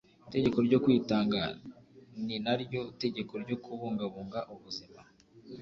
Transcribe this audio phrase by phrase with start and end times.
[0.27, 1.39] Itegeko ryo kwitanga
[2.25, 4.99] ni naryo tegeko ryo kubungabunga ubuzima.